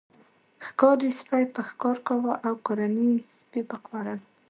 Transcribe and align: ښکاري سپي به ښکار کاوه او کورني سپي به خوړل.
ښکاري 0.65 1.09
سپي 1.21 1.43
به 1.53 1.61
ښکار 1.69 1.97
کاوه 2.07 2.33
او 2.45 2.53
کورني 2.65 3.09
سپي 3.37 3.61
به 3.69 3.75
خوړل. 3.83 4.19